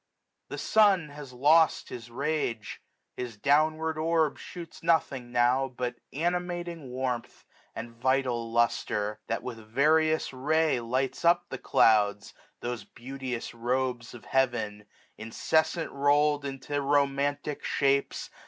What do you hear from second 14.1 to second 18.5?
of Heaven, Incessant roU'd into romantic shapes.